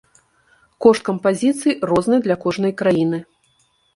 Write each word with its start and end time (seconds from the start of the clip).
Кошт 0.85 1.03
кампазіцый 1.09 1.77
розны 1.91 2.17
для 2.27 2.39
кожнай 2.45 2.73
краіны. 2.83 3.23